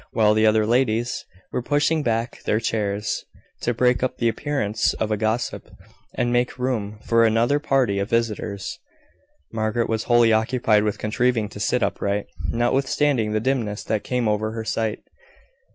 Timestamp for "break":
3.71-4.01